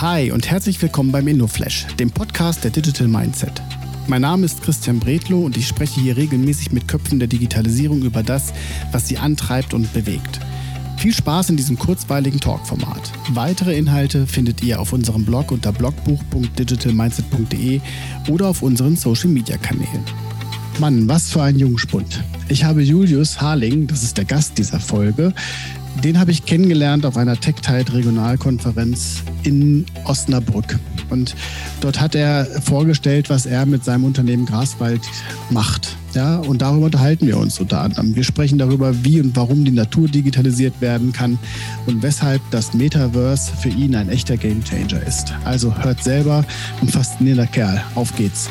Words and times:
Hi 0.00 0.32
und 0.32 0.50
herzlich 0.50 0.82
willkommen 0.82 1.12
beim 1.12 1.28
InnoFlash, 1.28 1.86
dem 2.00 2.10
Podcast 2.10 2.64
der 2.64 2.72
Digital 2.72 3.06
Mindset. 3.06 3.62
Mein 4.08 4.22
Name 4.22 4.44
ist 4.44 4.60
Christian 4.60 4.98
Bredlow 4.98 5.44
und 5.44 5.56
ich 5.56 5.68
spreche 5.68 6.00
hier 6.00 6.16
regelmäßig 6.16 6.72
mit 6.72 6.88
Köpfen 6.88 7.20
der 7.20 7.28
Digitalisierung 7.28 8.02
über 8.02 8.24
das, 8.24 8.52
was 8.90 9.06
sie 9.06 9.18
antreibt 9.18 9.72
und 9.72 9.92
bewegt. 9.92 10.40
Viel 10.96 11.14
Spaß 11.14 11.50
in 11.50 11.56
diesem 11.56 11.78
kurzweiligen 11.78 12.40
Talkformat. 12.40 13.12
Weitere 13.30 13.78
Inhalte 13.78 14.26
findet 14.26 14.64
ihr 14.64 14.80
auf 14.80 14.92
unserem 14.92 15.24
Blog 15.24 15.52
unter 15.52 15.72
blogbuch.digitalmindset.de 15.72 17.80
oder 18.28 18.48
auf 18.48 18.62
unseren 18.62 18.96
Social 18.96 19.28
Media 19.28 19.58
Kanälen. 19.58 20.02
Mann, 20.80 21.08
was 21.08 21.30
für 21.30 21.42
ein 21.42 21.56
Jungspund. 21.56 22.20
Ich 22.48 22.64
habe 22.64 22.82
Julius 22.82 23.40
Harling, 23.40 23.86
das 23.86 24.02
ist 24.02 24.18
der 24.18 24.24
Gast 24.24 24.58
dieser 24.58 24.80
Folge, 24.80 25.32
den 26.02 26.18
habe 26.18 26.30
ich 26.30 26.44
kennengelernt 26.44 27.06
auf 27.06 27.16
einer 27.16 27.38
TechTide 27.38 27.92
Regionalkonferenz 27.92 29.22
in 29.42 29.86
Osnabrück. 30.04 30.78
Und 31.10 31.34
dort 31.80 32.00
hat 32.00 32.14
er 32.14 32.46
vorgestellt, 32.46 33.30
was 33.30 33.46
er 33.46 33.66
mit 33.66 33.84
seinem 33.84 34.04
Unternehmen 34.04 34.46
Graswald 34.46 35.02
macht. 35.50 35.96
Ja, 36.14 36.38
und 36.38 36.62
darüber 36.62 36.86
unterhalten 36.86 37.26
wir 37.26 37.38
uns 37.38 37.58
unter 37.58 37.80
anderem. 37.80 38.14
Wir 38.14 38.22
sprechen 38.24 38.58
darüber, 38.58 39.04
wie 39.04 39.20
und 39.20 39.34
warum 39.36 39.64
die 39.64 39.72
Natur 39.72 40.08
digitalisiert 40.08 40.80
werden 40.80 41.12
kann 41.12 41.38
und 41.86 42.02
weshalb 42.02 42.40
das 42.50 42.72
Metaverse 42.72 43.52
für 43.56 43.68
ihn 43.68 43.96
ein 43.96 44.08
echter 44.08 44.36
Gamechanger 44.36 45.04
ist. 45.06 45.32
Also 45.44 45.76
hört 45.76 46.02
selber, 46.02 46.44
ein 46.80 46.88
faszinierender 46.88 47.46
Kerl. 47.46 47.82
Auf 47.96 48.14
geht's. 48.16 48.48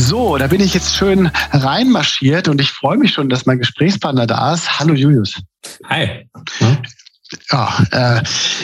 So, 0.00 0.38
da 0.38 0.46
bin 0.46 0.62
ich 0.62 0.72
jetzt 0.72 0.96
schön 0.96 1.30
reinmarschiert 1.52 2.48
und 2.48 2.58
ich 2.58 2.70
freue 2.70 2.96
mich 2.96 3.12
schon, 3.12 3.28
dass 3.28 3.44
mein 3.44 3.58
Gesprächspartner 3.58 4.26
da 4.26 4.54
ist. 4.54 4.80
Hallo 4.80 4.94
Julius. 4.94 5.34
Hi. 5.90 6.26
Ja, 7.50 7.84
äh, 7.90 8.22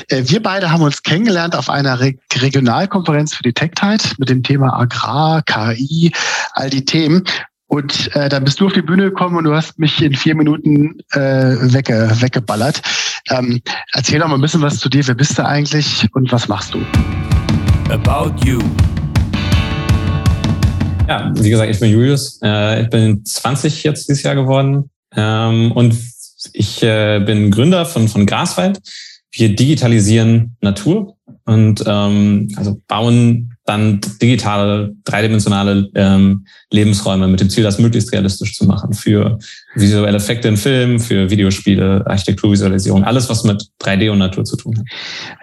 wir 0.09 0.43
beide 0.43 0.71
haben 0.71 0.83
uns 0.83 1.03
kennengelernt 1.03 1.55
auf 1.55 1.69
einer 1.69 2.01
Re 2.01 2.15
Regionalkonferenz 2.34 3.34
für 3.34 3.43
die 3.43 3.53
TechTide 3.53 4.03
mit 4.17 4.31
dem 4.31 4.43
Thema 4.43 4.81
Agrar, 4.81 5.43
KI, 5.43 6.11
all 6.55 6.70
die 6.70 6.87
Themen. 6.87 7.23
Und 7.67 8.17
äh, 8.17 8.31
dann 8.31 8.45
bist 8.45 8.59
du 8.61 8.67
auf 8.67 8.73
die 8.73 8.83
Bühne 8.83 9.05
gekommen 9.05 9.37
und 9.37 9.45
du 9.45 9.55
hast 9.55 9.78
mich 9.78 10.03
in 10.03 10.15
vier 10.15 10.34
Minuten 10.34 11.00
äh, 11.12 11.21
wegge 11.21 12.11
weggeballert. 12.15 12.81
Ähm, 13.28 13.61
erzähl 13.93 14.21
doch 14.21 14.28
mal 14.28 14.37
ein 14.37 14.41
bisschen 14.41 14.62
was 14.62 14.78
zu 14.78 14.89
dir. 14.89 15.06
Wer 15.06 15.15
bist 15.15 15.39
du 15.39 15.45
eigentlich 15.45 16.09
und 16.15 16.33
was 16.33 16.48
machst 16.48 16.73
du? 16.73 16.81
About 17.91 18.34
You 18.43 18.59
ja, 21.09 21.33
wie 21.35 21.51
gesagt, 21.51 21.71
ich 21.71 21.81
bin 21.81 21.91
Julius. 21.91 22.41
Äh, 22.43 22.83
ich 22.83 22.91
bin 22.91 23.25
20 23.25 23.85
jetzt 23.85 24.09
dieses 24.09 24.23
Jahr 24.23 24.35
geworden 24.35 24.91
ähm, 25.15 25.73
und 25.73 25.97
ich 26.53 26.83
äh, 26.83 27.21
bin 27.21 27.51
Gründer 27.51 27.87
von, 27.87 28.09
von 28.09 28.27
Graswald. 28.27 28.81
Wir 29.33 29.55
digitalisieren 29.55 30.57
Natur 30.61 31.17
und 31.45 31.84
ähm, 31.87 32.49
also 32.57 32.81
bauen 32.89 33.56
dann 33.67 34.00
digitale, 34.22 34.95
dreidimensionale 35.05 35.89
ähm, 35.97 36.47
Lebensräume 36.70 37.27
mit 37.27 37.41
dem 37.41 37.50
Ziel, 37.50 37.64
das 37.64 37.81
möglichst 37.81 38.12
realistisch 38.12 38.55
zu 38.55 38.64
machen 38.64 38.92
für 38.92 39.39
visuelle 39.75 40.17
Effekte 40.17 40.47
in 40.47 40.56
Filmen, 40.56 41.00
für 41.00 41.28
Videospiele, 41.28 42.05
Architekturvisualisierung, 42.06 43.03
alles, 43.03 43.28
was 43.28 43.42
mit 43.42 43.69
3D 43.83 44.11
und 44.11 44.19
Natur 44.19 44.44
zu 44.44 44.56
tun 44.56 44.78
hat. 44.78 44.84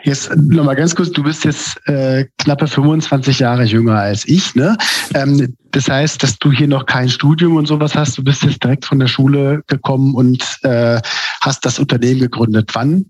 Jetzt 0.03 0.33
nochmal 0.35 0.77
ganz 0.77 0.95
kurz, 0.95 1.11
du 1.11 1.21
bist 1.21 1.43
jetzt 1.43 1.77
äh, 1.87 2.25
knappe 2.37 2.67
25 2.67 3.39
Jahre 3.39 3.65
jünger 3.65 3.99
als 3.99 4.25
ich. 4.25 4.55
Ne? 4.55 4.77
Ähm, 5.13 5.55
das 5.71 5.89
heißt, 5.89 6.23
dass 6.23 6.37
du 6.39 6.51
hier 6.51 6.67
noch 6.67 6.85
kein 6.85 7.09
Studium 7.09 7.57
und 7.57 7.67
sowas 7.67 7.93
hast. 7.93 8.17
Du 8.17 8.23
bist 8.23 8.43
jetzt 8.43 8.63
direkt 8.63 8.85
von 8.85 8.99
der 8.99 9.07
Schule 9.07 9.63
gekommen 9.67 10.15
und 10.15 10.59
äh, 10.63 11.01
hast 11.41 11.65
das 11.65 11.77
Unternehmen 11.77 12.21
gegründet. 12.21 12.69
Wann 12.73 13.05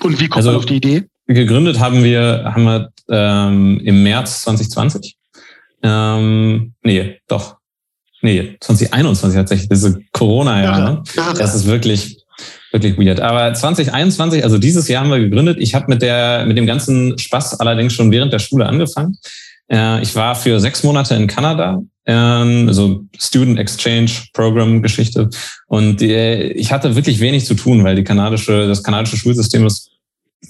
und 0.00 0.20
wie 0.20 0.28
kommt 0.28 0.38
also, 0.38 0.50
man 0.50 0.58
auf 0.58 0.66
die 0.66 0.76
Idee? 0.76 1.04
Gegründet 1.34 1.78
haben 1.78 2.04
wir, 2.04 2.42
haben 2.44 2.64
wir 2.64 2.92
ähm, 3.08 3.80
im 3.84 4.02
März 4.02 4.42
2020. 4.42 5.16
Ähm, 5.82 6.74
nee, 6.82 7.18
doch. 7.28 7.56
Nee, 8.22 8.56
2021 8.60 9.36
tatsächlich, 9.36 9.68
diese 9.68 10.00
Corona-Jahre. 10.12 11.02
Ja, 11.16 11.32
das 11.32 11.56
ist 11.56 11.66
wirklich, 11.66 12.24
wirklich 12.70 12.96
weird. 12.96 13.20
Aber 13.20 13.52
2021, 13.52 14.44
also 14.44 14.58
dieses 14.58 14.86
Jahr 14.86 15.02
haben 15.02 15.10
wir 15.10 15.18
gegründet. 15.18 15.58
Ich 15.58 15.74
habe 15.74 15.86
mit 15.88 16.02
der, 16.02 16.46
mit 16.46 16.56
dem 16.56 16.66
ganzen 16.66 17.18
Spaß 17.18 17.58
allerdings 17.58 17.92
schon 17.94 18.12
während 18.12 18.32
der 18.32 18.38
Schule 18.38 18.66
angefangen. 18.66 19.18
Äh, 19.70 20.02
ich 20.02 20.14
war 20.14 20.36
für 20.36 20.60
sechs 20.60 20.84
Monate 20.84 21.16
in 21.16 21.26
Kanada, 21.26 21.82
ähm, 22.06 22.68
also 22.68 23.02
Student 23.18 23.58
Exchange 23.58 24.10
Program 24.32 24.82
Geschichte. 24.82 25.28
Und 25.66 26.00
ich 26.00 26.70
hatte 26.70 26.94
wirklich 26.94 27.18
wenig 27.18 27.44
zu 27.44 27.54
tun, 27.54 27.82
weil 27.82 27.96
die 27.96 28.04
kanadische, 28.04 28.68
das 28.68 28.84
kanadische 28.84 29.16
Schulsystem 29.16 29.66
ist 29.66 29.91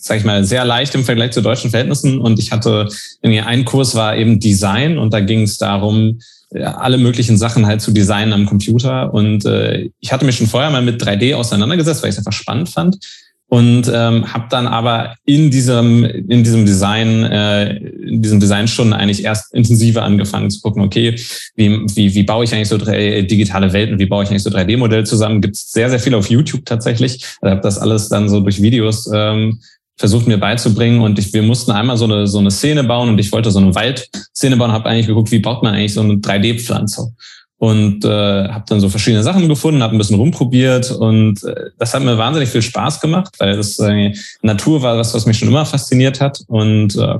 sag 0.03 0.19
ich 0.19 0.25
mal, 0.25 0.45
sehr 0.45 0.65
leicht 0.65 0.95
im 0.97 1.05
Vergleich 1.05 1.31
zu 1.31 1.43
deutschen 1.43 1.71
Verhältnissen. 1.71 2.19
Und 2.19 2.39
ich 2.41 2.51
hatte, 2.51 2.89
ein 3.23 3.65
Kurs 3.65 3.95
war 3.95 4.17
eben 4.17 4.41
Design 4.41 4.99
und 4.99 5.13
da 5.15 5.21
ging 5.21 5.43
es 5.43 5.59
darum, 5.59 6.19
alle 6.55 6.99
möglichen 6.99 7.39
Sachen 7.39 7.67
halt 7.67 7.81
zu 7.81 7.93
designen 7.93 8.33
am 8.33 8.47
Computer. 8.47 9.15
Und 9.15 9.45
äh, 9.45 9.89
ich 10.01 10.13
hatte 10.13 10.27
mich 10.27 10.37
schon 10.37 10.49
vorher 10.49 10.71
mal 10.71 10.83
mit 10.83 11.03
3D 11.03 11.35
auseinandergesetzt, 11.35 12.03
weil 12.03 12.11
ich 12.11 12.15
es 12.15 12.19
einfach 12.19 12.33
spannend 12.33 12.69
fand. 12.69 12.99
Und 13.47 13.91
ähm, 13.93 14.33
habe 14.33 14.47
dann 14.51 14.67
aber 14.67 15.15
in 15.25 15.51
diesem, 15.51 16.05
in 16.05 16.43
diesem 16.43 16.67
Design, 16.67 17.23
äh, 17.25 17.77
in 17.77 18.23
diesen 18.23 18.41
Designstunden 18.41 18.95
eigentlich 18.95 19.25
erst 19.25 19.55
intensiver 19.55 20.03
angefangen 20.03 20.51
zu 20.51 20.63
gucken, 20.63 20.83
okay, 20.83 21.15
wie, 21.55 21.69
wie, 21.95 22.15
wie 22.15 22.23
baue 22.23 22.45
ich 22.45 22.55
eigentlich 22.55 22.69
so 22.69 22.79
drei, 22.79 23.23
digitale 23.23 23.73
Welten, 23.75 23.99
wie 23.99 24.07
baue 24.07 24.25
ich 24.25 24.31
eigentlich 24.31 24.43
so 24.43 24.51
3D-Modelle 24.51 25.05
zusammen? 25.05 25.43
Gibt 25.43 25.55
es 25.57 25.71
sehr, 25.71 25.91
sehr 25.91 26.01
viel 26.01 26.15
auf 26.15 26.31
YouTube 26.31 26.65
tatsächlich. 26.65 27.17
Ich 27.17 27.37
habe 27.43 27.61
das 27.61 27.79
alles 27.79 28.09
dann 28.09 28.31
so 28.31 28.41
durch 28.41 28.63
Videos 28.63 29.09
ähm, 29.15 29.61
versucht 30.03 30.27
mir 30.27 30.37
beizubringen. 30.37 31.01
Und 31.01 31.17
ich, 31.21 31.33
wir 31.33 31.45
mussten 31.45 31.71
einmal 31.71 31.97
so 31.97 32.07
eine, 32.07 32.27
so 32.27 32.41
eine 32.41 32.51
Szene 32.51 32.83
bauen 32.83 33.09
und 33.09 33.21
ich 33.21 33.31
wollte 33.31 33.53
so 33.53 33.61
eine 33.61 33.73
Waldszene 33.73 34.57
bauen, 34.57 34.73
habe 34.73 34.89
eigentlich 34.89 35.07
geguckt, 35.07 35.31
wie 35.31 35.39
baut 35.39 35.63
man 35.63 35.75
eigentlich 35.75 35.95
so 35.95 36.01
eine 36.01 36.15
3D-Pflanze 36.15 37.13
und 37.59 38.05
äh, 38.05 38.49
habe 38.49 38.65
dann 38.67 38.81
so 38.81 38.89
verschiedene 38.89 39.23
Sachen 39.23 39.49
gefunden, 39.49 39.81
habe 39.81 39.95
ein 39.95 39.99
bisschen 39.99 40.17
rumprobiert 40.17 40.91
und 40.91 41.45
äh, 41.45 41.71
das 41.79 41.95
hat 41.95 42.03
mir 42.03 42.19
wahnsinnig 42.19 42.49
viel 42.49 42.63
Spaß 42.63 43.01
gemacht, 43.01 43.33
weil 43.39 43.57
das 43.57 43.79
äh, 43.79 44.13
Natur 44.43 44.83
war 44.83 44.97
das, 44.97 45.15
was 45.15 45.25
mich 45.25 45.39
schon 45.39 45.47
immer 45.47 45.65
fasziniert 45.65 46.21
hat. 46.21 46.43
Und 46.49 46.97
äh, 46.97 47.19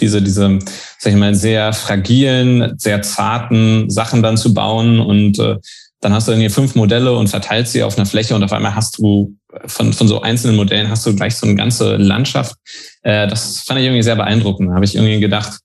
diese 0.00 0.22
diese 0.22 0.60
sag 0.98 1.12
ich 1.12 1.18
mal 1.18 1.34
sehr 1.34 1.72
fragilen, 1.72 2.78
sehr 2.78 3.02
zarten 3.02 3.90
Sachen 3.90 4.22
dann 4.22 4.36
zu 4.36 4.54
bauen. 4.54 5.00
Und 5.00 5.40
äh, 5.40 5.56
dann 6.00 6.12
hast 6.12 6.28
du 6.28 6.32
irgendwie 6.32 6.50
fünf 6.50 6.76
Modelle 6.76 7.12
und 7.12 7.26
verteilst 7.26 7.72
sie 7.72 7.82
auf 7.82 7.98
einer 7.98 8.06
Fläche 8.06 8.36
und 8.36 8.44
auf 8.44 8.52
einmal 8.52 8.76
hast 8.76 8.98
du 8.98 9.34
von, 9.66 9.92
von 9.92 10.08
so 10.08 10.20
einzelnen 10.22 10.56
Modellen 10.56 10.90
hast 10.90 11.06
du 11.06 11.14
gleich 11.14 11.36
so 11.36 11.46
eine 11.46 11.56
ganze 11.56 11.96
Landschaft. 11.96 12.54
Äh, 13.02 13.26
das 13.26 13.60
fand 13.60 13.80
ich 13.80 13.86
irgendwie 13.86 14.02
sehr 14.02 14.16
beeindruckend. 14.16 14.70
Da 14.70 14.74
habe 14.74 14.84
ich 14.84 14.94
irgendwie 14.94 15.20
gedacht, 15.20 15.60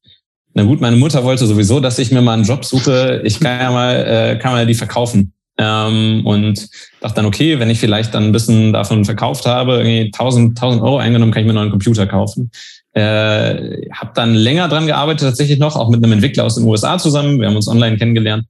na 0.54 0.64
gut, 0.64 0.82
meine 0.82 0.96
Mutter 0.96 1.24
wollte 1.24 1.46
sowieso, 1.46 1.80
dass 1.80 2.00
ich 2.00 2.12
mir 2.12 2.22
mal 2.22 2.34
einen 2.34 2.46
Job 2.46 2.64
suche. 2.64 3.22
Ich 3.26 3.40
kann 3.40 3.60
ja 3.60 3.72
mal, 3.72 3.96
äh, 3.96 4.40
kann 4.40 4.54
mal 4.54 4.66
die 4.66 4.74
verkaufen. 4.74 5.34
Ähm, 5.58 6.26
und 6.26 6.68
dachte 7.00 7.16
dann, 7.16 7.26
okay, 7.26 7.60
wenn 7.60 7.70
ich 7.70 7.80
vielleicht 7.80 8.14
dann 8.14 8.26
ein 8.26 8.32
bisschen 8.32 8.74
davon 8.74 9.06
verkauft 9.06 9.46
habe, 9.46 9.78
irgendwie 9.78 10.06
1000, 10.06 10.58
1000 10.58 10.82
Euro 10.82 10.98
eingenommen, 10.98 11.32
kann 11.32 11.42
ich 11.42 11.46
mir 11.46 11.52
einen 11.52 11.60
neuen 11.60 11.72
Computer 11.72 12.08
kaufen. 12.08 12.52
Äh, 12.94 13.90
habe 13.92 14.12
dann 14.16 14.34
länger 14.34 14.68
dran 14.68 14.88
gearbeitet, 14.88 15.28
tatsächlich 15.28 15.60
noch, 15.60 15.76
auch 15.76 15.90
mit 15.90 16.04
einem 16.04 16.14
Entwickler 16.14 16.46
aus 16.46 16.56
den 16.56 16.66
USA 16.66 16.98
zusammen. 16.98 17.40
Wir 17.40 17.48
haben 17.48 17.56
uns 17.56 17.68
online 17.68 17.98
kennengelernt 17.98 18.46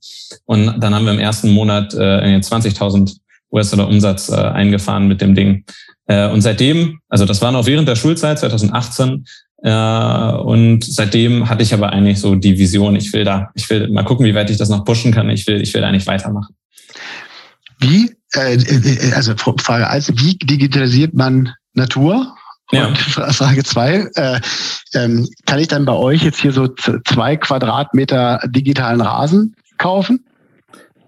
und 0.46 0.80
dann 0.80 0.94
haben 0.94 1.06
wir 1.06 1.14
im 1.14 1.20
ersten 1.20 1.52
Monat 1.52 1.94
äh, 1.94 2.38
20.000 2.38 3.18
US-Dollar 3.52 3.88
Umsatz 3.88 4.30
äh, 4.30 4.36
eingefahren 4.36 5.08
mit 5.08 5.22
dem 5.22 5.36
Ding. 5.36 5.66
Äh, 6.08 6.30
und 6.30 6.42
seitdem, 6.42 7.00
also 7.10 7.26
das 7.26 7.42
war 7.42 7.52
noch 7.52 7.66
während 7.66 7.88
der 7.88 7.96
Schulzeit 7.96 8.40
2018, 8.40 9.26
äh, 9.66 10.32
und 10.38 10.84
seitdem 10.84 11.50
hatte 11.50 11.64
ich 11.64 11.74
aber 11.74 11.92
eigentlich 11.92 12.20
so 12.20 12.36
die 12.36 12.58
Vision, 12.58 12.96
ich 12.96 13.12
will 13.14 13.24
da, 13.24 13.50
ich 13.56 13.68
will 13.70 13.90
mal 13.90 14.04
gucken, 14.04 14.26
wie 14.26 14.36
weit 14.36 14.50
ich 14.50 14.58
das 14.58 14.70
noch 14.70 14.86
pushen 14.86 15.12
kann. 15.12 15.30
Ich 15.30 15.48
will, 15.48 15.60
ich 15.62 15.74
will 15.74 15.82
da 15.82 15.92
nicht 15.92 16.06
weitermachen. 16.06 16.56
Wie, 17.80 18.16
äh, 18.36 18.56
äh 18.56 19.14
also 19.14 19.34
Frage 19.36 19.90
eins, 19.90 20.12
wie 20.16 20.36
digitalisiert 20.36 21.16
man 21.16 21.54
Natur? 21.74 22.36
Ja. 22.72 22.88
Und 22.88 22.98
Frage 23.00 23.64
zwei, 23.64 24.08
äh, 24.16 24.40
ähm, 24.94 25.28
kann 25.46 25.60
ich 25.60 25.68
dann 25.68 25.86
bei 25.86 25.94
euch 25.94 26.24
jetzt 26.24 26.40
hier 26.40 26.52
so 26.52 26.68
zwei 27.06 27.36
Quadratmeter 27.36 28.42
digitalen 28.48 29.02
Rasen 29.02 29.56
kaufen? 29.78 30.26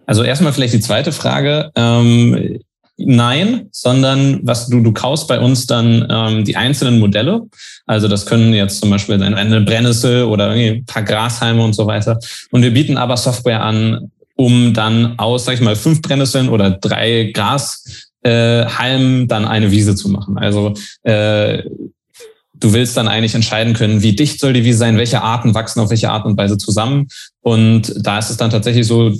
Also 0.08 0.24
erstmal 0.24 0.54
vielleicht 0.54 0.74
die 0.74 0.80
zweite 0.80 1.12
Frage. 1.12 1.70
Ähm, 1.76 2.60
nein, 2.98 3.68
sondern 3.72 4.40
was 4.44 4.68
du, 4.68 4.82
du 4.82 4.92
kaufst 4.94 5.28
bei 5.28 5.40
uns 5.40 5.68
dann 5.68 6.08
ähm, 6.10 6.46
die 6.46 6.56
einzelnen 6.56 7.00
Modelle. 7.00 7.44
Also 7.86 8.08
das 8.08 8.26
können 8.26 8.54
jetzt 8.54 8.80
zum 8.80 8.90
Beispiel 8.90 9.22
eine 9.22 9.62
Brennnessel 9.62 10.24
oder 10.24 10.50
ein 10.50 10.86
paar 10.86 11.04
Grashalme 11.04 11.64
und 11.64 11.74
so 11.74 11.86
weiter. 11.86 12.20
Und 12.52 12.64
wir 12.64 12.74
bieten 12.74 12.98
aber 12.98 13.18
Software 13.18 13.62
an, 13.62 14.12
um 14.36 14.74
dann 14.74 15.20
aus, 15.20 15.46
sag 15.46 15.56
ich 15.56 15.62
mal, 15.62 15.76
fünf 15.76 16.02
Brennnesseln 16.02 16.50
oder 16.50 16.72
drei 16.72 17.32
Gras 17.34 18.08
äh, 18.24 18.66
dann 19.28 19.46
eine 19.46 19.72
Wiese 19.72 19.96
zu 19.96 20.10
machen. 20.10 20.38
Also 20.38 20.74
äh, 21.04 21.64
du 22.60 22.74
willst 22.74 22.98
dann 22.98 23.08
eigentlich 23.08 23.36
entscheiden 23.36 23.74
können, 23.74 24.02
wie 24.02 24.16
dicht 24.16 24.40
soll 24.40 24.54
die 24.54 24.64
Wiese 24.64 24.80
sein, 24.80 24.98
welche 24.98 25.22
Arten 25.22 25.54
wachsen 25.54 25.80
auf 25.80 25.90
welche 25.90 26.10
Art 26.10 26.26
und 26.26 26.38
Weise 26.38 26.58
zusammen. 26.58 27.08
Und 27.42 27.94
da 27.98 28.20
ist 28.20 28.30
es 28.30 28.38
dann 28.38 28.50
tatsächlich 28.50 28.88
so, 28.88 29.12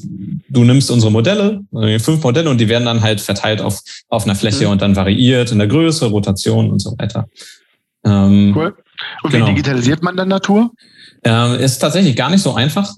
du 0.50 0.64
nimmst 0.64 0.92
unsere 0.92 1.12
Modelle, 1.12 1.62
äh, 1.76 2.00
fünf 2.00 2.24
Modelle, 2.24 2.50
und 2.50 2.60
die 2.60 2.70
werden 2.70 2.86
dann 2.86 3.02
halt 3.02 3.22
verteilt 3.22 3.62
auf, 3.62 3.80
auf 4.10 4.26
einer 4.26 4.36
Fläche 4.36 4.66
mhm. 4.66 4.72
und 4.72 4.82
dann 4.82 4.96
variiert 4.96 5.52
in 5.52 5.60
der 5.60 5.68
Größe, 5.68 6.08
Rotation 6.08 6.72
und 6.72 6.80
so 6.80 6.96
weiter. 6.98 7.28
Ähm, 8.04 8.54
cool. 8.56 8.76
Und 9.24 9.32
genau. 9.32 9.46
wie 9.46 9.52
digitalisiert 9.52 10.02
man 10.02 10.18
dann 10.18 10.28
Natur? 10.28 10.72
Ähm, 11.24 11.56
ist 11.56 11.80
tatsächlich 11.80 12.16
gar 12.16 12.30
nicht 12.30 12.42
so 12.42 12.54
einfach 12.54 12.94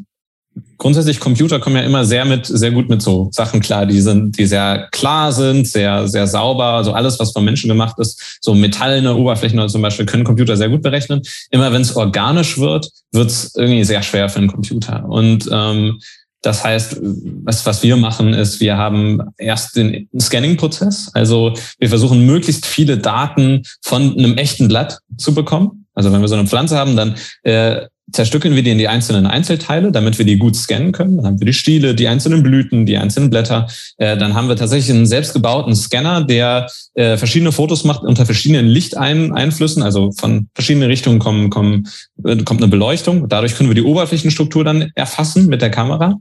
grundsätzlich 0.77 1.19
Computer 1.19 1.59
kommen 1.59 1.75
ja 1.75 1.83
immer 1.83 2.05
sehr 2.05 2.25
mit, 2.25 2.45
sehr 2.45 2.71
gut 2.71 2.89
mit 2.89 3.01
so 3.01 3.29
Sachen 3.31 3.59
klar, 3.59 3.85
die 3.85 4.01
sind, 4.01 4.37
die 4.37 4.45
sehr 4.45 4.87
klar 4.91 5.31
sind, 5.31 5.67
sehr, 5.67 6.07
sehr 6.07 6.25
sauber. 6.25 6.65
Also 6.65 6.93
alles, 6.93 7.19
was 7.19 7.31
von 7.31 7.45
Menschen 7.45 7.67
gemacht 7.67 7.99
ist, 7.99 8.39
so 8.41 8.53
metallene 8.55 9.15
Oberflächen 9.15 9.67
zum 9.69 9.81
Beispiel 9.81 10.05
können 10.05 10.23
Computer 10.23 10.57
sehr 10.57 10.69
gut 10.69 10.81
berechnen. 10.81 11.21
Immer 11.51 11.71
wenn 11.71 11.81
es 11.81 11.95
organisch 11.95 12.57
wird, 12.57 12.89
wird 13.11 13.29
es 13.29 13.53
irgendwie 13.55 13.83
sehr 13.83 14.01
schwer 14.01 14.29
für 14.29 14.39
einen 14.39 14.47
Computer. 14.47 15.05
Und 15.05 15.49
ähm, 15.51 15.99
das 16.41 16.63
heißt, 16.63 16.99
was, 17.43 17.65
was 17.65 17.83
wir 17.83 17.97
machen, 17.97 18.33
ist, 18.33 18.61
wir 18.61 18.77
haben 18.77 19.21
erst 19.37 19.75
den 19.75 20.07
Scanning-Prozess. 20.17 21.11
Also 21.13 21.53
wir 21.77 21.89
versuchen 21.89 22.25
möglichst 22.25 22.65
viele 22.65 22.97
Daten 22.97 23.63
von 23.81 24.17
einem 24.17 24.37
echten 24.37 24.69
Blatt 24.69 24.99
zu 25.17 25.33
bekommen. 25.33 25.85
Also 25.93 26.13
wenn 26.13 26.21
wir 26.21 26.29
so 26.29 26.35
eine 26.35 26.47
Pflanze 26.47 26.77
haben, 26.77 26.95
dann 26.95 27.15
äh, 27.43 27.87
zerstückeln 28.11 28.55
wir 28.55 28.63
die 28.63 28.71
in 28.71 28.77
die 28.77 28.87
einzelnen 28.87 29.27
Einzelteile, 29.27 29.91
damit 29.91 30.17
wir 30.17 30.25
die 30.25 30.37
gut 30.37 30.55
scannen 30.55 30.91
können. 30.91 31.17
Dann 31.17 31.25
haben 31.25 31.39
wir 31.39 31.45
die 31.45 31.53
Stiele, 31.53 31.95
die 31.95 32.07
einzelnen 32.07 32.43
Blüten, 32.43 32.85
die 32.85 32.97
einzelnen 32.97 33.29
Blätter. 33.29 33.67
Äh, 33.97 34.17
dann 34.17 34.33
haben 34.33 34.47
wir 34.47 34.55
tatsächlich 34.55 34.95
einen 34.95 35.05
selbstgebauten 35.05 35.75
Scanner, 35.75 36.23
der 36.23 36.67
äh, 36.93 37.17
verschiedene 37.17 37.51
Fotos 37.51 37.83
macht 37.83 38.03
unter 38.03 38.25
verschiedenen 38.25 38.67
Lichteinflüssen. 38.67 39.83
Also 39.83 40.11
von 40.17 40.49
verschiedenen 40.53 40.89
Richtungen 40.89 41.19
kommen, 41.19 41.49
kommen, 41.49 41.87
äh, 42.23 42.37
kommt 42.37 42.61
eine 42.61 42.69
Beleuchtung. 42.69 43.27
Dadurch 43.29 43.55
können 43.55 43.69
wir 43.69 43.75
die 43.75 43.83
Oberflächenstruktur 43.83 44.63
dann 44.63 44.91
erfassen 44.95 45.47
mit 45.47 45.61
der 45.61 45.71
Kamera. 45.71 46.15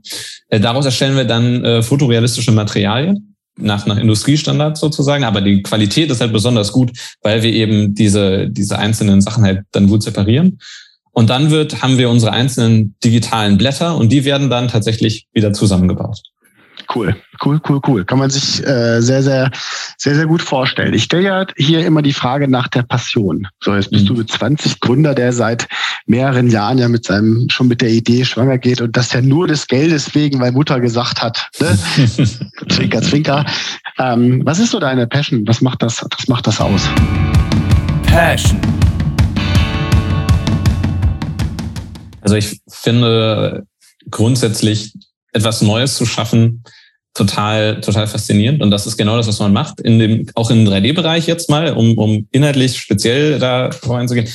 Daraus 0.49 0.85
erstellen 0.85 1.15
wir 1.15 1.25
dann 1.25 1.83
fotorealistische 1.83 2.51
Materialien 2.51 3.35
nach, 3.59 3.85
nach 3.85 3.97
Industriestandards 3.97 4.79
sozusagen, 4.79 5.23
aber 5.23 5.41
die 5.41 5.61
Qualität 5.61 6.09
ist 6.09 6.21
halt 6.21 6.33
besonders 6.33 6.71
gut, 6.71 6.91
weil 7.21 7.43
wir 7.43 7.51
eben 7.51 7.93
diese, 7.93 8.49
diese 8.49 8.79
einzelnen 8.79 9.21
Sachen 9.21 9.43
halt 9.43 9.61
dann 9.71 9.87
gut 9.87 10.03
separieren. 10.03 10.59
Und 11.11 11.29
dann 11.29 11.51
wird, 11.51 11.81
haben 11.81 11.97
wir 11.97 12.09
unsere 12.09 12.31
einzelnen 12.31 12.95
digitalen 13.03 13.57
Blätter 13.57 13.97
und 13.97 14.11
die 14.11 14.25
werden 14.25 14.49
dann 14.49 14.67
tatsächlich 14.67 15.27
wieder 15.33 15.53
zusammengebaut. 15.53 16.21
Cool, 16.93 17.15
cool, 17.45 17.61
cool, 17.69 17.79
cool. 17.85 18.05
Kann 18.05 18.17
man 18.17 18.31
sich 18.31 18.65
äh, 18.65 18.99
sehr, 19.01 19.21
sehr, 19.21 19.51
sehr, 19.97 20.15
sehr 20.15 20.25
gut 20.25 20.41
vorstellen. 20.41 20.93
Ich 20.93 21.03
stelle 21.03 21.23
ja 21.23 21.45
hier 21.55 21.85
immer 21.85 22.01
die 22.01 22.13
Frage 22.13 22.47
nach 22.47 22.67
der 22.67 22.81
Passion. 22.81 23.47
So, 23.63 23.75
jetzt 23.75 23.91
bist 23.91 24.05
mhm. 24.05 24.07
du 24.07 24.13
mit 24.15 24.31
20 24.31 24.79
Gründer, 24.79 25.13
der 25.13 25.31
seit 25.31 25.67
mehreren 26.07 26.49
Jahren 26.49 26.79
ja 26.79 26.87
mit 26.87 27.05
seinem, 27.05 27.47
schon 27.49 27.67
mit 27.67 27.81
der 27.81 27.89
Idee 27.89 28.25
schwanger 28.25 28.57
geht 28.57 28.81
und 28.81 28.97
das 28.97 29.13
ja 29.13 29.21
nur 29.21 29.47
des 29.47 29.67
Geldes 29.67 30.15
wegen, 30.15 30.39
weil 30.39 30.51
Mutter 30.51 30.79
gesagt 30.79 31.21
hat, 31.21 31.49
ne? 31.59 31.77
zwinker, 32.69 33.01
zwinker. 33.03 33.45
Ähm, 33.99 34.41
was 34.45 34.57
ist 34.57 34.71
so 34.71 34.79
deine 34.79 35.05
Passion? 35.05 35.47
Was 35.47 35.61
macht 35.61 35.83
das, 35.83 36.03
was 36.03 36.27
macht 36.27 36.47
das 36.47 36.59
aus? 36.59 36.89
Passion. 38.07 38.59
Also 42.29 42.35
ich 42.35 42.61
finde 42.67 43.65
grundsätzlich 44.11 44.93
etwas 45.33 45.63
Neues 45.63 45.95
zu 45.95 46.05
schaffen 46.05 46.63
total, 47.15 47.81
total 47.81 48.05
faszinierend. 48.05 48.61
Und 48.61 48.69
das 48.69 48.85
ist 48.85 48.97
genau 48.97 49.17
das, 49.17 49.27
was 49.27 49.39
man 49.39 49.51
macht. 49.51 49.81
In 49.81 49.97
dem, 49.97 50.27
auch 50.35 50.51
im 50.51 50.63
3D-Bereich 50.63 51.25
jetzt 51.25 51.49
mal, 51.49 51.73
um, 51.73 51.97
um 51.97 52.27
inhaltlich 52.31 52.79
speziell 52.79 53.39
da 53.39 53.71
voranzugehen 53.71 54.27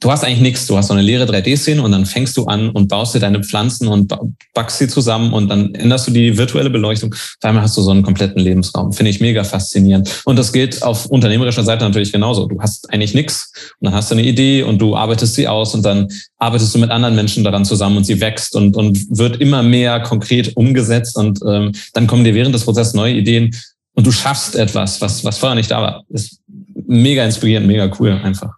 du 0.00 0.10
hast 0.10 0.24
eigentlich 0.24 0.40
nichts. 0.40 0.66
Du 0.66 0.76
hast 0.76 0.88
so 0.88 0.94
eine 0.94 1.02
leere 1.02 1.24
3D-Szene 1.24 1.82
und 1.82 1.92
dann 1.92 2.06
fängst 2.06 2.36
du 2.36 2.44
an 2.46 2.70
und 2.70 2.88
baust 2.88 3.14
dir 3.14 3.20
deine 3.20 3.42
Pflanzen 3.42 3.88
und 3.88 4.12
backst 4.54 4.78
sie 4.78 4.88
zusammen 4.88 5.32
und 5.32 5.48
dann 5.48 5.74
änderst 5.74 6.06
du 6.06 6.12
die 6.12 6.36
virtuelle 6.36 6.70
Beleuchtung. 6.70 7.12
Auf 7.12 7.36
einmal 7.42 7.62
hast 7.62 7.76
du 7.76 7.82
so 7.82 7.90
einen 7.90 8.02
kompletten 8.02 8.40
Lebensraum. 8.40 8.92
Finde 8.92 9.10
ich 9.10 9.20
mega 9.20 9.42
faszinierend. 9.44 10.22
Und 10.24 10.38
das 10.38 10.52
gilt 10.52 10.82
auf 10.82 11.06
unternehmerischer 11.06 11.64
Seite 11.64 11.84
natürlich 11.84 12.12
genauso. 12.12 12.46
Du 12.46 12.60
hast 12.60 12.92
eigentlich 12.92 13.14
nichts 13.14 13.52
und 13.80 13.86
dann 13.86 13.94
hast 13.94 14.10
du 14.10 14.14
eine 14.14 14.24
Idee 14.24 14.62
und 14.62 14.78
du 14.78 14.96
arbeitest 14.96 15.34
sie 15.34 15.48
aus 15.48 15.74
und 15.74 15.84
dann 15.84 16.08
arbeitest 16.38 16.74
du 16.74 16.78
mit 16.78 16.90
anderen 16.90 17.16
Menschen 17.16 17.42
daran 17.42 17.64
zusammen 17.64 17.96
und 17.96 18.04
sie 18.04 18.20
wächst 18.20 18.54
und, 18.54 18.76
und 18.76 19.18
wird 19.18 19.40
immer 19.40 19.62
mehr 19.62 20.00
konkret 20.00 20.56
umgesetzt 20.56 21.16
und 21.16 21.40
ähm, 21.46 21.72
dann 21.94 22.06
kommen 22.06 22.24
dir 22.24 22.34
während 22.34 22.54
des 22.54 22.64
Prozesses 22.64 22.94
neue 22.94 23.14
Ideen 23.14 23.54
und 23.94 24.06
du 24.06 24.12
schaffst 24.12 24.54
etwas, 24.54 25.00
was, 25.00 25.24
was 25.24 25.38
vorher 25.38 25.56
nicht 25.56 25.72
da 25.72 25.82
war. 25.82 26.04
Ist 26.08 26.40
mega 26.86 27.24
inspirierend, 27.24 27.66
mega 27.66 27.90
cool 27.98 28.12
einfach. 28.12 28.54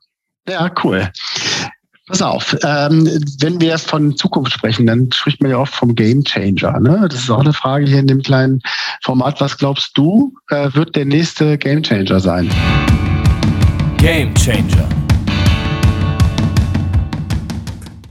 Ja, 0.49 0.71
cool. 0.83 1.11
Pass 2.07 2.23
auf, 2.23 2.57
ähm, 2.65 3.07
wenn 3.39 3.61
wir 3.61 3.79
von 3.79 4.17
Zukunft 4.17 4.53
sprechen, 4.53 4.87
dann 4.87 5.13
spricht 5.13 5.41
man 5.41 5.53
ja 5.53 5.59
oft 5.59 5.73
vom 5.73 5.95
Game 5.95 6.25
Changer. 6.25 6.81
Ne? 6.81 7.07
Das 7.09 7.21
ist 7.21 7.31
auch 7.31 7.39
eine 7.39 7.53
Frage 7.53 7.87
hier 7.87 8.01
in 8.01 8.09
dem 8.09 8.21
kleinen 8.21 8.61
Format. 9.05 9.41
Was 9.41 9.57
glaubst 9.57 9.97
du, 9.97 10.35
äh, 10.51 10.71
wird 10.75 10.97
der 10.97 11.05
nächste 11.05 11.57
Game 11.57 11.85
Changer 11.85 12.19
sein? 12.19 12.51
Game 13.99 14.35
Changer. 14.35 14.89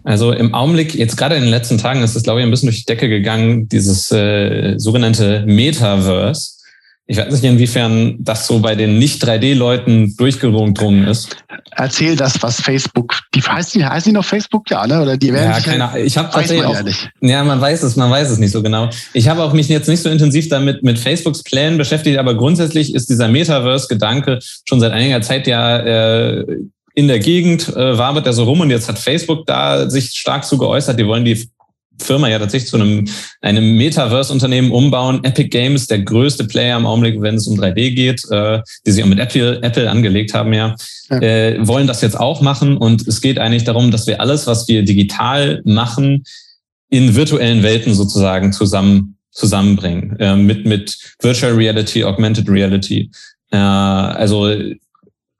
Also 0.06 0.32
im 0.32 0.54
Augenblick, 0.54 0.96
jetzt 0.96 1.18
gerade 1.18 1.36
in 1.36 1.42
den 1.42 1.52
letzten 1.52 1.78
Tagen 1.78 2.02
ist 2.02 2.16
es, 2.16 2.24
glaube 2.24 2.40
ich, 2.40 2.46
ein 2.46 2.52
bisschen 2.52 2.68
durch 2.68 2.80
die 2.80 2.86
Decke 2.86 3.10
gegangen, 3.10 3.68
dieses 3.68 4.12
äh, 4.12 4.76
sogenannte 4.78 5.44
Metaverse. 5.46 6.59
Ich 7.12 7.18
weiß 7.18 7.34
nicht, 7.34 7.44
inwiefern 7.44 8.18
das 8.20 8.46
so 8.46 8.60
bei 8.60 8.76
den 8.76 9.00
Nicht-3D-Leuten 9.00 10.16
durchgedrungen 10.16 11.08
ist. 11.08 11.36
Erzähl 11.72 12.16
das, 12.16 12.40
was 12.44 12.62
Facebook, 12.62 13.16
die 13.34 13.42
heißen 13.42 13.82
die, 13.82 13.86
heißen 13.86 14.12
die 14.12 14.14
noch 14.14 14.24
Facebook, 14.24 14.70
ja, 14.70 14.86
ne? 14.86 15.02
Oder 15.02 15.18
die 15.18 15.34
werden 15.34 15.50
ja, 15.50 15.60
keine 15.60 15.90
Ahnung. 15.90 16.06
Ich 16.06 16.16
habe 16.20 16.30
tatsächlich 16.32 16.68
auch, 16.68 16.76
ja, 16.76 16.94
ja, 17.22 17.44
man 17.44 17.60
weiß 17.60 17.82
es, 17.82 17.96
man 17.96 18.12
weiß 18.12 18.30
es 18.30 18.38
nicht 18.38 18.52
so 18.52 18.62
genau. 18.62 18.92
Ich 19.14 19.28
habe 19.28 19.42
auch 19.42 19.54
mich 19.54 19.68
jetzt 19.70 19.90
nicht 19.90 20.04
so 20.04 20.10
intensiv 20.10 20.50
damit 20.50 20.84
mit 20.84 21.00
Facebooks 21.00 21.42
Plänen 21.42 21.80
beschäftigt, 21.80 22.20
aber 22.20 22.36
grundsätzlich 22.36 22.94
ist 22.94 23.10
dieser 23.10 23.28
Metaverse-Gedanke 23.28 24.38
schon 24.66 24.80
seit 24.80 24.92
einiger 24.92 25.24
Zeit 25.24 25.48
ja 25.48 25.78
äh, 25.78 26.46
in 26.94 27.08
der 27.08 27.18
Gegend, 27.18 27.70
äh, 27.70 27.98
war 27.98 28.14
mit 28.14 28.28
der 28.28 28.34
so 28.34 28.44
rum 28.44 28.60
und 28.60 28.70
jetzt 28.70 28.88
hat 28.88 29.00
Facebook 29.00 29.48
da 29.48 29.90
sich 29.90 30.12
stark 30.12 30.46
zu 30.46 30.60
geäußert. 30.60 31.00
Die 31.00 31.08
wollen 31.08 31.26
die 31.26 31.50
Firma 32.00 32.30
ja 32.30 32.40
tatsächlich 32.40 32.70
zu 32.70 32.78
einem, 32.78 33.06
einem 33.42 33.78
Metaverse-Unternehmen 33.78 34.72
umbauen. 34.72 35.24
Epic 35.24 35.50
Games, 35.50 35.88
der 35.88 36.00
größte 36.00 36.46
Player 36.46 36.78
im 36.78 36.86
Augenblick, 36.86 37.22
wenn 37.22 37.36
es 37.36 37.48
um 37.48 37.60
3D 37.60 37.96
geht, 37.96 38.24
äh, 38.32 38.62
die 38.86 38.92
sich 38.92 39.04
auch 39.04 39.08
mit 39.08 39.20
Apple, 39.20 39.62
Apple 39.62 39.90
angelegt 39.90 40.34
haben, 40.34 40.54
ja, 40.54 40.76
ja. 41.10 41.20
Äh, 41.20 41.68
wollen 41.68 41.88
das 41.88 42.02
jetzt 42.02 42.20
auch 42.20 42.42
machen. 42.42 42.78
Und 42.78 43.08
es 43.08 43.22
geht 43.22 43.40
eigentlich 43.40 43.64
darum, 43.64 43.92
dass 43.92 44.08
wir 44.08 44.22
alles, 44.22 44.48
was 44.48 44.68
wir 44.68 44.84
digital 44.84 45.62
machen, 45.66 46.24
in 46.90 47.16
virtuellen 47.16 47.64
Welten 47.64 47.94
sozusagen 47.94 48.52
zusammen 48.52 49.16
zusammenbringen. 49.32 50.18
Äh, 50.20 50.36
mit, 50.36 50.66
mit 50.66 50.98
Virtual 51.22 51.54
Reality, 51.54 52.04
Augmented 52.04 52.50
Reality. 52.50 53.10
Äh, 53.52 53.58
also 53.58 54.52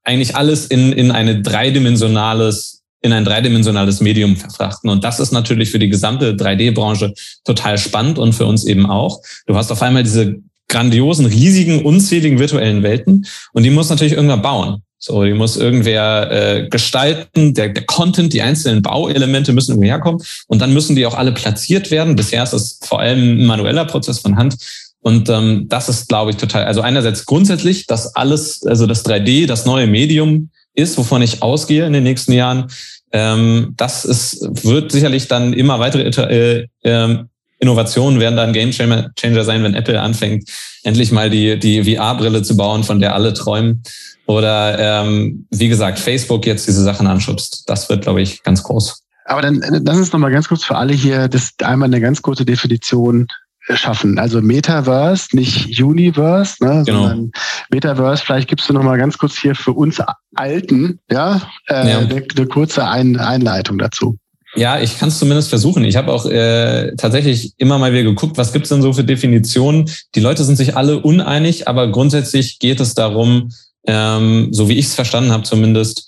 eigentlich 0.04 0.36
alles 0.36 0.66
in, 0.68 0.94
in 0.94 1.12
eine 1.12 1.42
dreidimensionales 1.42 2.79
in 3.02 3.14
ein 3.14 3.26
dreidimensionales 3.26 4.02
Medium 4.02 4.36
verfrachten. 4.36 4.90
Und 4.90 5.04
das 5.04 5.20
ist 5.20 5.32
natürlich 5.32 5.72
für 5.72 5.80
die 5.80 5.90
gesamte 5.90 6.34
3D-Branche 6.34 7.14
total 7.46 7.78
spannend 7.78 8.20
und 8.20 8.34
für 8.34 8.46
uns 8.46 8.66
eben 8.66 8.86
auch. 8.86 9.22
Du 9.48 9.56
hast 9.56 9.72
auf 9.72 9.82
einmal 9.82 10.04
diese 10.04 10.36
grandiosen, 10.68 11.26
riesigen, 11.26 11.84
unzähligen 11.84 12.40
virtuellen 12.40 12.84
Welten 12.84 13.26
und 13.54 13.64
die 13.64 13.70
muss 13.70 13.90
natürlich 13.90 14.14
irgendwann 14.14 14.42
bauen. 14.42 14.84
So, 15.02 15.24
die 15.24 15.34
muss 15.34 15.56
irgendwer 15.56 16.30
äh, 16.30 16.68
gestalten, 16.68 17.54
der, 17.54 17.70
der 17.70 17.86
Content, 17.86 18.34
die 18.34 18.42
einzelnen 18.42 18.82
Bauelemente 18.82 19.54
müssen 19.54 19.72
irgendwie 19.72 19.88
herkommen 19.88 20.22
und 20.48 20.62
dann 20.62 20.74
müssen 20.74 20.98
die 20.98 21.06
auch 21.06 21.16
alle 21.16 21.32
platziert 21.32 21.90
werden. 21.90 22.18
Bisher 22.18 22.44
ist 22.44 22.52
das 22.52 22.80
vor 22.84 23.00
allem 23.00 23.40
ein 23.40 23.46
manueller 23.46 23.86
Prozess 23.86 24.20
von 24.20 24.36
Hand. 24.36 24.58
Und 25.02 25.30
ähm, 25.30 25.68
das 25.70 25.88
ist, 25.88 26.10
glaube 26.10 26.32
ich, 26.32 26.38
total, 26.38 26.66
also 26.66 26.82
einerseits 26.82 27.26
grundsätzlich, 27.26 27.88
dass 27.88 28.14
alles, 28.18 28.66
also 28.66 28.86
das 28.86 29.06
3D, 29.06 29.48
das 29.48 29.66
neue 29.66 29.88
Medium 29.88 30.50
ist, 30.80 30.98
wovon 30.98 31.22
ich 31.22 31.42
ausgehe 31.42 31.86
in 31.86 31.94
den 31.94 32.04
nächsten 32.04 32.32
Jahren. 32.32 32.68
Ähm, 33.12 33.74
das 33.76 34.06
ist, 34.06 34.42
wird 34.64 34.92
sicherlich 34.92 35.28
dann 35.28 35.54
immer 35.54 35.80
weitere 35.80 36.04
äh, 36.04 36.68
äh, 36.84 37.24
Innovationen 37.60 38.22
werden 38.22 38.38
dann 38.38 38.54
Game 38.54 38.72
Changer 38.72 39.44
sein, 39.44 39.64
wenn 39.64 39.74
Apple 39.74 40.00
anfängt, 40.00 40.50
endlich 40.84 41.12
mal 41.12 41.30
die, 41.30 41.60
die 41.60 41.84
VR-Brille 41.84 42.42
zu 42.42 42.56
bauen, 42.56 42.86
von 42.86 43.02
der 43.02 43.14
alle 43.14 43.34
träumen. 43.34 43.84
Oder 44.28 45.04
ähm, 45.04 45.46
wie 45.52 45.68
gesagt, 45.68 46.00
Facebook 46.00 46.46
jetzt 46.46 46.68
diese 46.68 46.84
Sachen 46.84 47.06
anschubst. 47.08 47.64
Das 47.68 47.90
wird, 47.90 48.04
glaube 48.04 48.22
ich, 48.22 48.44
ganz 48.44 48.64
groß. 48.64 49.04
Aber 49.26 49.42
dann 49.42 49.62
lass 49.84 49.98
uns 49.98 50.14
noch 50.14 50.20
mal 50.20 50.32
ganz 50.32 50.48
kurz 50.48 50.64
für 50.64 50.76
alle 50.76 50.94
hier 50.94 51.28
das 51.28 51.52
einmal 51.62 51.88
eine 51.88 52.00
ganz 52.00 52.22
kurze 52.22 52.46
Definition 52.46 53.28
schaffen. 53.74 54.18
Also 54.20 54.42
Metaverse, 54.42 55.36
nicht 55.36 55.82
Universe, 55.82 56.56
ne, 56.64 56.84
genau. 56.86 57.08
sondern 57.08 57.32
Metaverse. 57.72 58.24
Vielleicht 58.26 58.48
gibst 58.48 58.70
du 58.70 58.74
noch 58.74 58.84
mal 58.84 58.98
ganz 58.98 59.18
kurz 59.18 59.38
hier 59.38 59.56
für 59.56 59.74
uns 59.74 60.02
Alten, 60.36 61.00
ja, 61.12 61.42
äh, 61.68 61.90
ja. 61.90 62.00
Eine, 62.00 62.26
eine, 62.36 62.46
kurze 62.48 62.88
Ein 62.88 63.18
Einleitung 63.18 63.78
dazu. 63.78 64.18
Ja, 64.56 64.80
ich 64.80 64.98
kann 64.98 65.10
es 65.10 65.20
zumindest 65.20 65.50
versuchen. 65.50 65.84
Ich 65.84 65.96
habe 65.96 66.12
auch 66.12 66.26
äh, 66.26 66.96
tatsächlich 66.96 67.54
immer 67.58 67.78
mal 67.78 67.92
wieder 67.92 68.04
geguckt, 68.04 68.38
was 68.38 68.52
gibt's 68.52 68.70
denn 68.70 68.82
so 68.82 68.94
für 68.94 69.04
Definitionen. 69.04 69.90
Die 70.16 70.20
Leute 70.20 70.44
sind 70.44 70.56
sich 70.56 70.76
alle 70.76 71.00
uneinig, 71.00 71.68
aber 71.68 71.92
grundsätzlich 71.92 72.58
geht 72.58 72.80
es 72.80 72.96
darum, 72.96 73.52
ähm, 73.86 74.50
so 74.52 74.68
wie 74.68 74.78
ich 74.78 74.86
es 74.86 74.96
verstanden 74.96 75.32
habe 75.32 75.44
zumindest, 75.44 76.08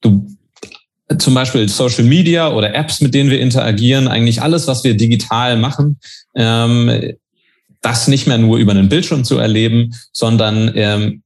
du 0.00 0.26
zum 1.18 1.34
Beispiel 1.34 1.68
Social 1.68 2.04
Media 2.04 2.52
oder 2.52 2.74
Apps, 2.74 3.00
mit 3.00 3.14
denen 3.14 3.30
wir 3.30 3.40
interagieren, 3.40 4.08
eigentlich 4.08 4.42
alles, 4.42 4.66
was 4.66 4.84
wir 4.84 4.96
digital 4.96 5.56
machen, 5.56 5.98
ähm, 6.36 7.14
das 7.80 8.08
nicht 8.08 8.26
mehr 8.26 8.38
nur 8.38 8.58
über 8.58 8.72
einen 8.72 8.88
Bildschirm 8.88 9.24
zu 9.24 9.38
erleben, 9.38 9.94
sondern 10.12 10.70
ähm, 10.74 11.22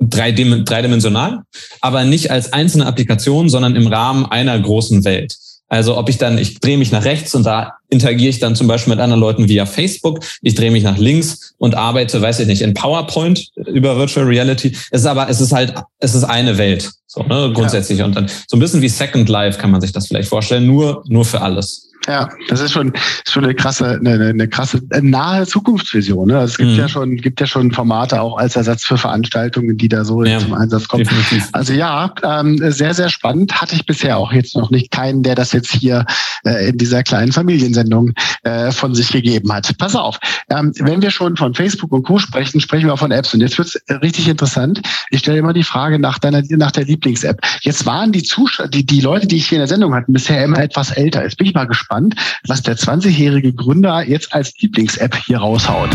dreidimensional, 0.00 1.42
aber 1.80 2.04
nicht 2.04 2.30
als 2.30 2.52
einzelne 2.52 2.86
Applikation, 2.86 3.48
sondern 3.48 3.76
im 3.76 3.86
Rahmen 3.86 4.26
einer 4.26 4.58
großen 4.58 5.04
Welt. 5.04 5.36
Also 5.68 5.96
ob 5.96 6.08
ich 6.08 6.18
dann, 6.18 6.38
ich 6.38 6.60
drehe 6.60 6.78
mich 6.78 6.92
nach 6.92 7.04
rechts 7.04 7.34
und 7.34 7.44
da 7.44 7.72
interagiere 7.88 8.30
ich 8.30 8.38
dann 8.38 8.54
zum 8.54 8.68
Beispiel 8.68 8.92
mit 8.92 9.00
anderen 9.00 9.20
Leuten 9.20 9.48
via 9.48 9.66
Facebook. 9.66 10.20
Ich 10.42 10.54
drehe 10.54 10.70
mich 10.70 10.84
nach 10.84 10.98
links 10.98 11.54
und 11.58 11.74
arbeite, 11.74 12.20
weiß 12.20 12.40
ich 12.40 12.46
nicht, 12.46 12.62
in 12.62 12.74
PowerPoint 12.74 13.48
über 13.56 13.96
Virtual 13.96 14.26
Reality. 14.26 14.76
Es 14.90 15.00
ist 15.00 15.06
aber, 15.06 15.28
es 15.28 15.40
ist 15.40 15.52
halt, 15.52 15.74
es 15.98 16.14
ist 16.14 16.24
eine 16.24 16.58
Welt, 16.58 16.90
so, 17.14 17.22
ne, 17.22 17.52
grundsätzlich. 17.54 17.98
Ja. 17.98 18.06
Und 18.06 18.16
dann 18.16 18.28
so 18.28 18.56
ein 18.56 18.60
bisschen 18.60 18.82
wie 18.82 18.88
Second 18.88 19.28
Life 19.28 19.58
kann 19.58 19.70
man 19.70 19.80
sich 19.80 19.92
das 19.92 20.08
vielleicht 20.08 20.28
vorstellen, 20.28 20.66
nur, 20.66 21.04
nur 21.06 21.24
für 21.24 21.40
alles. 21.40 21.90
Ja, 22.06 22.28
das 22.48 22.60
ist 22.60 22.72
schon, 22.72 22.92
ist 22.92 23.32
schon 23.32 23.44
eine 23.44 23.54
krasse, 23.54 23.98
eine, 24.04 24.28
eine 24.28 24.48
krasse, 24.48 24.80
eine 24.90 25.08
nahe 25.08 25.46
Zukunftsvision. 25.46 26.28
Ne? 26.28 26.38
Also 26.38 26.52
es 26.52 26.58
gibt 26.58 26.70
mhm. 26.72 26.76
ja 26.76 26.88
schon, 26.88 27.16
gibt 27.16 27.40
ja 27.40 27.46
schon 27.46 27.72
Formate 27.72 28.20
auch 28.20 28.36
als 28.36 28.56
Ersatz 28.56 28.84
für 28.84 28.98
Veranstaltungen, 28.98 29.76
die 29.78 29.88
da 29.88 30.04
so 30.04 30.22
ja, 30.22 30.38
zum 30.38 30.52
Einsatz 30.54 30.86
kommen. 30.86 31.04
Definitiv. 31.04 31.48
Also 31.52 31.72
ja, 31.72 32.12
ähm, 32.22 32.58
sehr, 32.70 32.92
sehr 32.92 33.08
spannend. 33.08 33.60
Hatte 33.60 33.74
ich 33.74 33.86
bisher 33.86 34.18
auch 34.18 34.32
jetzt 34.32 34.56
noch 34.56 34.70
nicht 34.70 34.90
keinen, 34.90 35.22
der 35.22 35.34
das 35.34 35.52
jetzt 35.52 35.72
hier 35.72 36.04
äh, 36.44 36.68
in 36.68 36.78
dieser 36.78 37.02
kleinen 37.02 37.32
Familiensendung 37.32 38.12
äh, 38.42 38.70
von 38.70 38.94
sich 38.94 39.10
gegeben 39.10 39.50
hat. 39.52 39.76
Pass 39.78 39.96
auf, 39.96 40.18
ähm, 40.50 40.72
wenn 40.80 41.00
wir 41.00 41.10
schon 41.10 41.36
von 41.36 41.54
Facebook 41.54 41.92
und 41.92 42.02
Co. 42.02 42.18
sprechen, 42.18 42.60
sprechen 42.60 42.86
wir 42.86 42.94
auch 42.94 42.98
von 42.98 43.12
Apps. 43.12 43.32
Und 43.32 43.40
jetzt 43.40 43.56
wird's 43.56 43.78
richtig 44.02 44.28
interessant. 44.28 44.82
Ich 45.10 45.20
stelle 45.20 45.38
immer 45.38 45.54
die 45.54 45.64
Frage 45.64 45.98
nach 45.98 46.18
deiner, 46.18 46.42
nach 46.50 46.72
der 46.72 46.86
Lieblings-App. 47.04 47.40
Jetzt 47.62 47.86
waren 47.86 48.12
die 48.12 48.22
Zuschauer, 48.22 48.68
die, 48.68 48.84
die 48.84 49.00
Leute, 49.00 49.26
die 49.26 49.36
ich 49.36 49.48
hier 49.48 49.56
in 49.56 49.60
der 49.60 49.68
Sendung 49.68 49.94
hatte, 49.94 50.10
bisher 50.10 50.44
immer 50.44 50.58
etwas 50.58 50.90
älter. 50.90 51.22
Jetzt 51.22 51.36
bin 51.36 51.46
ich 51.46 51.54
mal 51.54 51.66
gespannt 51.66 52.14
was 52.46 52.62
der 52.62 52.76
20-jährige 52.76 53.52
Gründer 53.52 54.06
jetzt 54.06 54.32
als 54.32 54.52
Lieblings-App 54.60 55.16
hier 55.16 55.38
raushaut. 55.38 55.90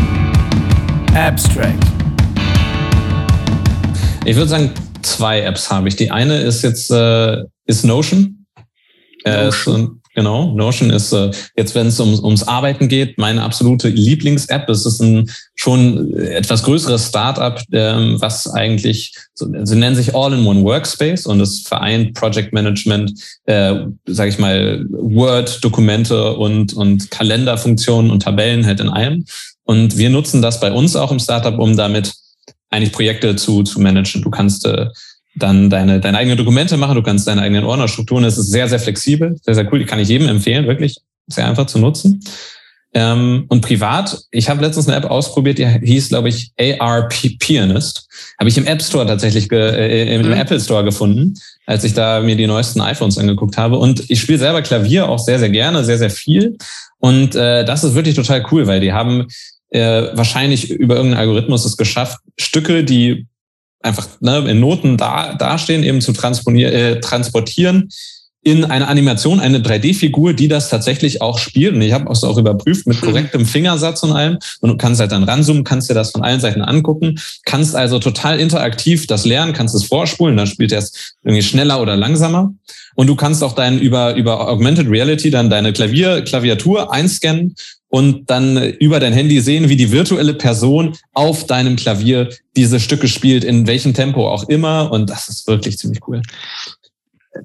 Abstract. 1.14 1.84
Ich 4.26 4.36
würde 4.36 4.50
sagen, 4.50 4.72
zwei 5.02 5.42
Apps 5.42 5.70
habe 5.72 5.88
ich. 5.88 5.96
Die 5.96 6.12
eine 6.12 6.42
ist 6.42 6.64
jetzt 6.64 6.92
äh, 6.92 7.44
ist 7.66 7.86
Notion. 7.86 8.46
Äh, 9.26 9.46
Notion. 9.46 9.99
Genau, 10.16 10.54
Notion 10.56 10.90
ist 10.90 11.14
äh, 11.14 11.30
jetzt, 11.56 11.76
wenn 11.76 11.88
es 11.88 12.00
um, 12.00 12.24
ums 12.24 12.44
Arbeiten 12.44 12.88
geht, 12.88 13.18
meine 13.20 13.44
absolute 13.44 13.90
Lieblings-App. 13.90 14.68
Es 14.68 14.86
ist 14.86 15.00
ein 15.02 15.30
schon 15.56 16.16
etwas 16.18 16.64
größeres 16.64 17.10
Startup, 17.10 17.62
ähm, 17.72 18.18
was 18.20 18.50
eigentlich, 18.50 19.14
so, 19.36 19.48
sie 19.64 19.76
nennen 19.76 19.96
sich 19.96 20.16
All-in-One 20.16 20.64
Workspace 20.64 21.28
und 21.28 21.40
es 21.40 21.62
vereint 21.62 22.16
Project 22.16 22.54
Management, 22.54 23.14
äh, 23.46 23.76
sage 24.08 24.30
ich 24.30 24.40
mal, 24.40 24.84
Word-Dokumente 24.90 26.34
und, 26.34 26.74
und 26.74 27.12
Kalenderfunktionen 27.12 28.10
und 28.10 28.24
Tabellen 28.24 28.66
halt 28.66 28.80
in 28.80 28.90
einem. 28.90 29.26
Und 29.64 29.98
wir 29.98 30.10
nutzen 30.10 30.42
das 30.42 30.60
bei 30.60 30.72
uns 30.72 30.96
auch 30.96 31.12
im 31.12 31.20
Startup, 31.20 31.60
um 31.60 31.78
damit 31.78 32.14
eigentlich 32.72 32.92
Projekte 32.92 33.36
zu, 33.36 33.64
zu 33.64 33.80
managen. 33.80 34.24
Du 34.24 34.32
kannst 34.32 34.66
äh, 34.66 34.88
dann 35.40 35.70
deine, 35.70 36.00
deine 36.00 36.18
eigenen 36.18 36.38
Dokumente 36.38 36.78
machen, 36.78 36.96
du 36.96 37.04
kannst 37.04 37.28
deine 37.28 37.42
eigenen 37.42 37.64
Ordnerstrukturen. 37.64 38.24
Es 38.24 38.38
ist 38.38 38.52
sehr, 38.52 38.68
sehr 38.68 38.80
flexibel, 38.80 39.38
sehr, 39.42 39.56
sehr 39.56 39.72
cool. 39.72 39.80
Die 39.80 39.86
kann 39.86 40.00
ich 40.00 40.10
jedem 40.10 40.28
empfehlen, 40.28 40.68
wirklich 40.68 40.98
sehr 41.28 41.48
einfach 41.48 41.66
zu 41.66 41.80
nutzen. 41.80 42.22
Ähm, 42.94 43.46
und 43.50 43.62
privat, 43.62 44.20
ich 44.32 44.50
habe 44.50 44.62
letztens 44.62 44.88
eine 44.88 44.98
App 44.98 45.06
ausprobiert, 45.06 45.60
die 45.60 45.68
hieß, 45.68 46.10
glaube 46.10 46.30
ich, 46.30 46.52
AR 46.60 47.08
Pianist. 47.08 48.08
Habe 48.40 48.50
ich 48.50 48.58
im 48.58 48.66
App 48.66 48.82
Store 48.82 49.06
tatsächlich, 49.06 49.52
äh, 49.52 50.16
im 50.16 50.26
mhm. 50.26 50.34
Apple 50.34 50.60
Store 50.60 50.84
gefunden, 50.84 51.36
als 51.68 51.84
ich 51.84 51.94
da 51.94 52.20
mir 52.22 52.36
die 52.36 52.48
neuesten 52.48 52.82
iPhones 52.82 53.20
angeguckt 53.20 53.58
habe. 53.58 53.78
Und 53.78 54.10
ich 54.10 54.20
spiele 54.20 54.40
selber 54.40 54.64
Klavier 54.64 55.08
auch 55.08 55.20
sehr, 55.20 55.38
sehr 55.38 55.50
gerne, 55.50 55.84
sehr, 55.84 56.00
sehr 56.00 56.10
viel. 56.10 56.58
Und 56.98 57.36
äh, 57.36 57.64
das 57.64 57.84
ist 57.84 57.94
wirklich 57.94 58.16
total 58.16 58.44
cool, 58.52 58.66
weil 58.66 58.80
die 58.80 58.92
haben 58.92 59.28
äh, 59.70 60.08
wahrscheinlich 60.14 60.72
über 60.72 60.96
irgendeinen 60.96 61.22
Algorithmus 61.22 61.66
es 61.66 61.78
geschafft, 61.78 62.18
Stücke, 62.40 62.84
die 62.84 63.28
einfach 63.82 64.08
ne, 64.20 64.40
in 64.50 64.60
Noten 64.60 64.98
da 64.98 65.34
dastehen, 65.34 65.84
eben 65.84 66.02
zu 66.02 66.12
äh, 66.12 67.00
transportieren 67.00 67.90
in 68.42 68.64
eine 68.64 68.88
Animation, 68.88 69.40
eine 69.40 69.60
3D-Figur, 69.60 70.34
die 70.34 70.48
das 70.48 70.70
tatsächlich 70.70 71.22
auch 71.22 71.40
spielt. 71.40 71.76
Und 71.76 71.82
ich 71.82 71.92
habe 71.92 72.10
es 72.12 72.24
auch 72.24 72.38
überprüft 72.38 72.88
mit 72.88 73.02
korrektem 73.02 73.46
Fingersatz 73.46 74.02
und 74.04 74.14
allem. 74.14 74.38
Und 74.62 74.70
du 74.70 74.78
kannst 74.78 75.02
halt 75.02 75.12
dann 75.12 75.24
ranzoomen, 75.24 75.66
kannst 75.66 75.90
dir 75.90 75.94
das 75.94 76.12
von 76.12 76.24
allen 76.24 76.40
Seiten 76.40 76.62
angucken, 76.62 77.20
kannst 77.46 77.76
also 77.76 78.00
total 78.00 78.40
interaktiv 78.40 79.08
das 79.08 79.26
lernen, 79.26 79.52
kannst 79.52 79.76
es 79.76 79.84
vorspulen, 79.84 80.38
dann 80.38 80.48
spielt 80.48 80.72
er 80.72 80.80
es 80.80 81.16
irgendwie 81.24 81.44
schneller 81.44 81.82
oder 81.82 81.98
langsamer. 81.98 82.54
Und 82.96 83.08
du 83.08 83.16
kannst 83.16 83.44
auch 83.44 83.54
dann 83.54 83.80
über, 83.80 84.16
über 84.16 84.50
Augmented 84.50 84.90
Reality 84.90 85.30
dann 85.30 85.50
deine 85.50 85.74
Klavier, 85.74 86.22
Klaviatur 86.22 86.94
einscannen 86.94 87.56
und 87.90 88.30
dann 88.30 88.58
über 88.80 89.00
dein 89.00 89.14
Handy 89.14 89.42
sehen, 89.42 89.68
wie 89.68 89.76
die 89.76 89.92
virtuelle 89.92 90.34
Person 90.34 90.96
auf 91.14 91.46
deinem 91.46 91.76
Klavier 91.76 92.30
diese 92.56 92.80
Stücke 92.80 93.08
spielt, 93.08 93.44
in 93.44 93.68
welchem 93.68 93.94
Tempo 93.94 94.30
auch 94.30 94.48
immer. 94.48 94.92
Und 94.92 95.10
das 95.10 95.28
ist 95.28 95.48
wirklich 95.48 95.78
ziemlich 95.78 96.00
cool 96.08 96.22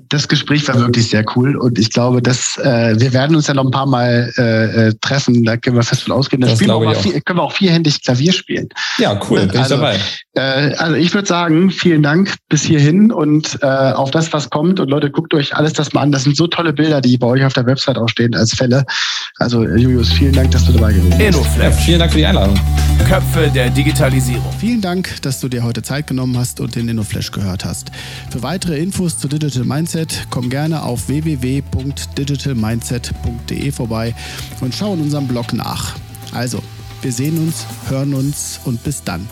das 0.09 0.29
Gespräch 0.29 0.67
war 0.69 0.79
wirklich 0.79 1.11
sehr 1.11 1.25
cool 1.37 1.57
und 1.57 1.79
ich 1.79 1.91
glaube, 1.91 2.23
dass 2.23 2.57
äh, 2.59 2.99
wir 2.99 3.12
werden 3.12 3.37
uns 3.37 3.49
ja 3.49 3.55
noch 3.55 3.64
ein 3.64 3.71
paar 3.71 3.87
Mal 3.87 4.33
äh, 4.38 4.88
äh 4.88 4.95
treffen. 5.00 5.45
Da 5.45 5.57
können 5.59 5.76
wir 5.76 5.83
fest 5.83 6.05
von 6.05 6.12
ausgehen. 6.12 6.41
Dann 6.41 6.57
spielen 6.57 6.71
wir 6.71 6.88
auch, 6.88 6.95
vier, 6.95 7.21
können 7.21 7.38
wir 7.38 7.43
auch 7.43 7.53
vierhändig 7.53 8.03
Klavier 8.03 8.33
spielen. 8.33 8.69
Ja, 8.99 9.21
cool, 9.29 9.41
bin 9.47 9.61
also, 9.61 9.75
ich 9.75 9.81
dabei. 9.81 9.99
Äh, 10.35 10.75
also 10.76 10.97
ich 10.97 11.12
würde 11.12 11.29
sagen, 11.29 11.71
vielen 11.71 12.03
Dank 12.03 12.35
bis 12.49 12.62
hierhin 12.62 13.12
und 13.12 13.59
äh, 13.61 13.67
auf 13.67 14.11
das, 14.11 14.33
was 14.33 14.49
kommt. 14.49 14.81
Und 14.81 14.88
Leute, 14.88 15.11
guckt 15.11 15.35
euch 15.35 15.55
alles 15.55 15.75
das 15.75 15.93
mal 15.93 16.00
an. 16.00 16.12
Das 16.12 16.25
sind 16.25 16.37
so 16.37 16.47
tolle 16.47 16.73
Bilder, 16.73 17.00
die 17.03 17.19
bei 17.19 17.26
euch 17.26 17.45
auf 17.45 17.53
der 17.53 17.67
Website 17.67 17.99
auch 17.99 18.09
stehen 18.09 18.35
als 18.35 18.55
Fälle. 18.55 18.85
Also 19.38 19.64
Julius, 19.64 20.12
vielen 20.12 20.33
Dank, 20.33 20.50
dass 20.53 20.64
du 20.64 20.73
dabei 20.73 20.93
gewesen 20.93 21.19
bist. 21.19 21.41
Ja, 21.61 21.71
vielen 21.71 21.99
Dank 21.99 22.12
für 22.12 22.19
die 22.19 22.26
Einladung. 22.26 22.59
Köpfe 23.09 23.50
der 23.55 23.69
Digitalisierung. 23.69 24.45
Vielen 24.59 24.81
Dank, 24.81 25.21
dass 25.23 25.41
du 25.41 25.49
dir 25.49 25.62
heute 25.62 25.83
Zeit 25.83 26.07
genommen 26.07 26.38
hast 26.38 26.61
und 26.61 26.75
den 26.75 26.88
InnoFlash 26.88 27.33
gehört 27.33 27.64
hast. 27.64 27.91
Für 28.31 28.43
weitere 28.43 28.79
Infos 28.79 29.19
zu 29.19 29.29
Digital 29.29 29.64
Mindset 29.75 30.28
komm 30.31 30.49
gerne 30.50 30.85
auf 30.85 31.09
www.digitalmindset.de 31.09 33.73
vorbei 33.73 34.14
und 34.61 34.73
schau 34.73 34.95
in 34.95 35.00
unserem 35.00 35.26
Blog 35.26 35.52
nach. 35.52 35.97
Also, 36.33 36.62
wir 37.02 37.12
sehen 37.12 37.37
uns, 37.38 37.66
hören 37.88 38.14
uns 38.14 38.61
und 38.64 38.85
bis 38.85 39.02
dann. 39.02 39.28